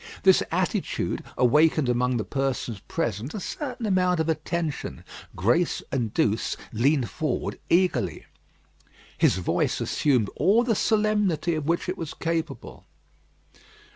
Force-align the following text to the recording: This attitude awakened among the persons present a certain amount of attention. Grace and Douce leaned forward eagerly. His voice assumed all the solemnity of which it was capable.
This 0.23 0.41
attitude 0.49 1.23
awakened 1.37 1.87
among 1.87 2.17
the 2.17 2.23
persons 2.23 2.79
present 2.87 3.35
a 3.35 3.39
certain 3.39 3.85
amount 3.85 4.19
of 4.19 4.29
attention. 4.29 5.03
Grace 5.35 5.83
and 5.91 6.11
Douce 6.11 6.57
leaned 6.73 7.07
forward 7.07 7.59
eagerly. 7.69 8.25
His 9.19 9.35
voice 9.37 9.79
assumed 9.79 10.31
all 10.35 10.63
the 10.63 10.73
solemnity 10.73 11.53
of 11.53 11.67
which 11.67 11.87
it 11.87 11.99
was 11.99 12.15
capable. 12.15 12.87